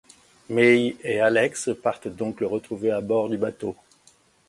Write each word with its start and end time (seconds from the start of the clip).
May 0.49 0.95
et 1.03 1.19
Alex 1.19 1.69
partent 1.83 2.07
donc 2.07 2.39
le 2.41 2.47
retrouver 2.47 2.89
à 2.89 3.01
bord 3.01 3.29
du 3.29 3.37
bateau. 3.37 3.75